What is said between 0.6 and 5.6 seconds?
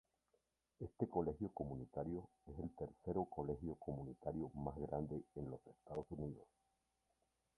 Este colegio comunitario es el tercero colegio comunitario más grande en los